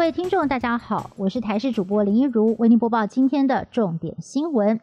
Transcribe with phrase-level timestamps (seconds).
[0.00, 4.80] 各位听众，大家好，我是台视主播林一如，为您播报今天的重点新闻。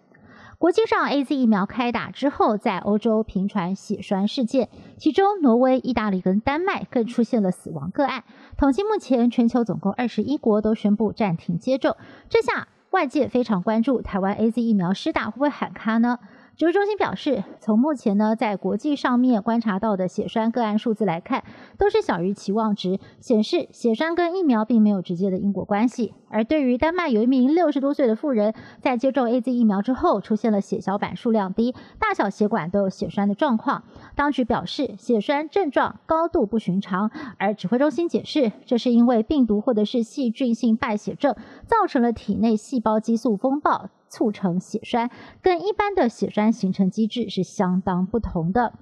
[0.60, 8.26] 国际上 A Z 疫苗开打之后，在欧洲频传血栓事件，其中挪威、意大利跟丹麦更出现了死亡个案。
[8.58, 11.98] 统计目前全球总共二十一国都宣布暂停接种，
[12.30, 16.20] 这下外界非常关注台湾 A Z 疫苗施打会不会喊卡呢？
[16.58, 21.44] 指挥中心表示，从目前呢在国际上面观察到的血栓个案数字来看，
[21.78, 26.16] 都是小于期望值，显示血栓跟疫苗并没有直接的因果关系。
[26.30, 33.84] 而对于丹麦有一名六十多岁的妇人，在接种 A Z 疫苗之后，出现了血小板数量低、大小血管都有血栓的状况。
[34.16, 41.36] 当局表示，血栓症状高度不寻常，而指挥中心解释，这是因为病毒或者是细菌性败血症
[41.68, 43.92] 造成了体内细胞激素风暴。
[44.10, 45.10] 促成血栓，
[45.42, 48.74] 跟一般的血栓形成机制是相当不同的。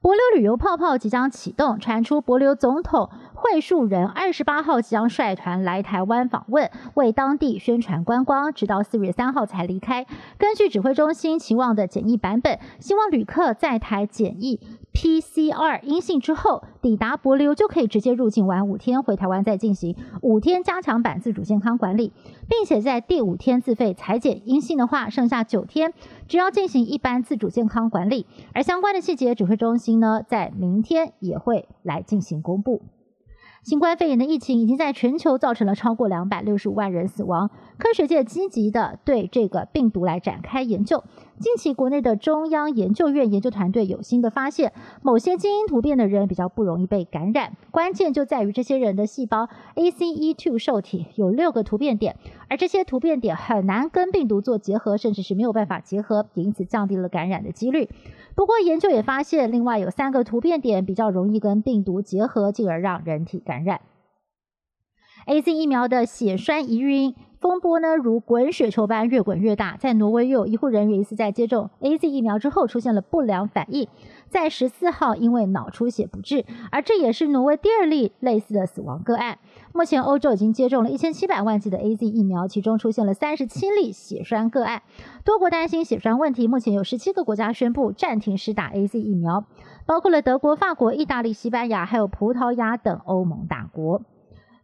[0.00, 10.04] 博流旅游泡泡即将启动，传出博流总统会树人二十八号即将率团来台湾访问，为当地宣传观光，直到四月三号才离开。
[10.36, 14.60] 根据指挥中心期望的检疫版本，希望旅客在台检疫。
[14.94, 22.12] PCR 阴性之后抵达博流就可以直接入境玩五天，回台湾再进行五天加强版自主健康管理，
[22.48, 25.92] 并且在第五天自费裁剪阴性的话，剩下九天
[26.28, 28.26] 只要进行一般自主健康管理。
[28.54, 32.80] 而相关的细节，指挥中心呢在明天也会来进行公布。
[33.64, 37.48] 新冠肺炎的疫情已经在全球造成了超过两百六十五万人死亡，
[37.78, 41.02] 科学界积极的对这个病毒来展开研究。
[41.40, 52.16] 近期国内的中央研究院研究团队有新的发现，某些基因突变的人比较不容易被感染，关键就在于这些人的细胞 ACE2 受体有六个突变点，
[52.54, 57.88] 而这些突变点很难跟病毒做结合，甚至是没有办法结合，因此降低了感染的几率。
[58.36, 63.80] 不过，研究也发现，另外有三个突变点比较容易跟病毒结合，进而让人体感染。
[65.26, 69.76] A Z 疫苗的血栓疑云风波呢，如滚雪球般越滚越大。
[69.76, 73.86] 在挪威，又有医护人员疑似在接种 A Z 疫苗之后出现了不良反应，
[74.30, 79.36] 在十四号因为脑出血不治，而这也是挪威第二例类似的死亡个案。
[79.74, 84.80] 目前，欧洲已经接种了一千七百万剂的 A Z 疫苗，其中出现了三十七例血栓个案。
[85.22, 89.44] 多国担心血栓问题，目前有十七个国家宣布暂停施打 A Z 疫苗，
[89.84, 94.00] 包括了德国、法国、意大利、西班牙，还有葡萄牙等欧盟大国。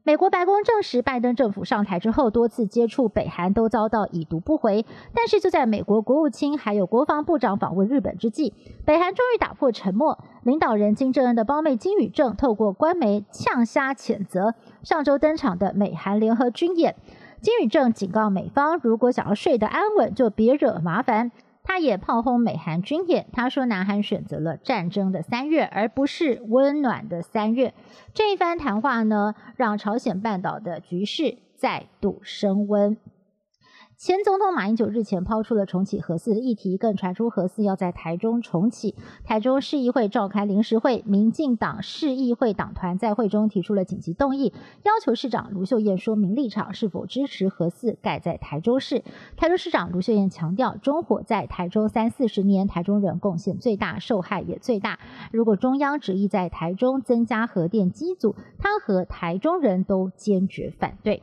[0.03, 4.87] 美国白宫证实，拜登政府上台之后，多次接触北韩都遭到已读不回。
[5.15, 8.55] 但是，就在美国国务卿还有国防部长访问日本之际，
[8.87, 10.19] 北韩终于打破沉默。
[10.43, 16.97] 领导人金正恩的胞妹金宇正透过官媒呛瞎谴责上周登场的美韩联合军演。
[17.43, 21.31] 金宇正警告美方，如果想要睡得安稳，就别惹麻烦。
[21.73, 27.73] 他也炮轰美韩军演，他说南韩选择了战争的三月，而不是温暖的三月。
[28.13, 32.97] 这一番谈话呢，让朝鲜半岛的局势再度升温。
[34.03, 38.95] 前总统马英九日前抛出了重启核四的议题，更传出核四要在台中重启。
[39.25, 49.05] 台中市议会召开临时会，民进党市议会党团在会中提出了紧急动议，要求市长卢秀燕说明立场，是否支持核四盖在台中市。
[49.37, 54.99] 台中市长卢秀燕强调，中火在台中三四十年，台中人贡献最大，受害也最大。
[55.31, 61.23] 如果中央执意在台中增加核电机组，他和台中人都坚决反对。